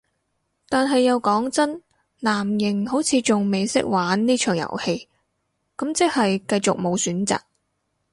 [0.67, 1.79] 但係又講真，
[2.21, 5.07] 藍營好似仲未識玩呢場遊戲，
[5.77, 7.39] 咁即係繼續無選擇